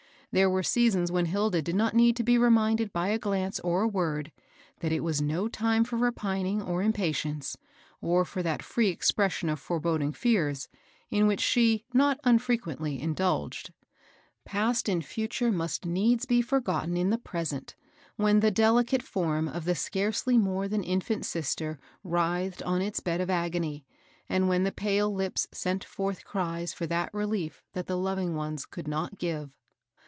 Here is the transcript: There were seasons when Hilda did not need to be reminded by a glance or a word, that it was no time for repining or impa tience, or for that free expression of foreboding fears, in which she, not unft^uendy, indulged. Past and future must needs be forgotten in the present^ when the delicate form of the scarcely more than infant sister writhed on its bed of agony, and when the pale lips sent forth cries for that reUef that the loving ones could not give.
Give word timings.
There 0.33 0.49
were 0.49 0.63
seasons 0.63 1.11
when 1.11 1.25
Hilda 1.25 1.61
did 1.61 1.75
not 1.75 1.93
need 1.93 2.15
to 2.15 2.23
be 2.23 2.37
reminded 2.37 2.93
by 2.93 3.09
a 3.09 3.19
glance 3.19 3.59
or 3.59 3.81
a 3.81 3.87
word, 3.89 4.31
that 4.79 4.93
it 4.93 5.01
was 5.03 5.21
no 5.21 5.49
time 5.49 5.83
for 5.83 5.97
repining 5.97 6.61
or 6.61 6.81
impa 6.81 7.09
tience, 7.11 7.57
or 7.99 8.23
for 8.23 8.41
that 8.41 8.63
free 8.63 8.87
expression 8.87 9.49
of 9.49 9.59
foreboding 9.59 10.13
fears, 10.13 10.69
in 11.09 11.27
which 11.27 11.41
she, 11.41 11.83
not 11.93 12.17
unft^uendy, 12.23 12.97
indulged. 12.97 13.73
Past 14.45 14.87
and 14.87 15.03
future 15.03 15.51
must 15.51 15.85
needs 15.85 16.25
be 16.25 16.41
forgotten 16.41 16.95
in 16.95 17.09
the 17.09 17.17
present^ 17.17 17.73
when 18.15 18.39
the 18.39 18.51
delicate 18.51 19.03
form 19.03 19.49
of 19.49 19.65
the 19.65 19.75
scarcely 19.75 20.37
more 20.37 20.69
than 20.69 20.81
infant 20.81 21.25
sister 21.25 21.77
writhed 22.05 22.63
on 22.63 22.81
its 22.81 23.01
bed 23.01 23.19
of 23.19 23.29
agony, 23.29 23.85
and 24.29 24.47
when 24.47 24.63
the 24.63 24.71
pale 24.71 25.13
lips 25.13 25.49
sent 25.51 25.83
forth 25.83 26.23
cries 26.23 26.71
for 26.71 26.87
that 26.87 27.11
reUef 27.11 27.63
that 27.73 27.87
the 27.87 27.97
loving 27.97 28.33
ones 28.33 28.65
could 28.65 28.87
not 28.87 29.17
give. 29.19 29.51